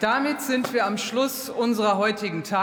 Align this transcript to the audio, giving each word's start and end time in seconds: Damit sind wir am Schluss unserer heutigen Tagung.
Damit 0.00 0.40
sind 0.40 0.72
wir 0.72 0.86
am 0.86 0.96
Schluss 0.96 1.50
unserer 1.50 1.98
heutigen 1.98 2.42
Tagung. 2.42 2.58